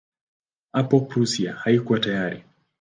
Hapo 0.71 0.99
Prussia 1.01 1.53
haikuwa 1.53 1.99
tayari. 1.99 2.43